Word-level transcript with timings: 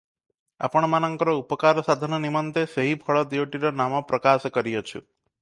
ଆପଣମାନଙ୍କର 0.67 1.35
ଉପକାର 1.41 1.83
ସାଧନ 1.89 2.19
ନିମନ୍ତେ 2.23 2.65
ସେହି 2.73 2.97
ଫଳ 3.05 3.23
ଦିଓଟିର 3.35 3.75
ନାମ 3.83 4.03
ପ୍ରକାଶ 4.09 4.55
କରିଅଛୁ। 4.59 4.99